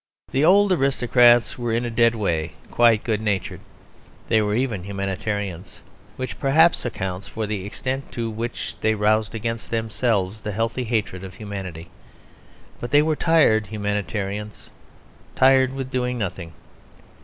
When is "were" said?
1.59-1.71, 4.41-4.55, 13.03-13.15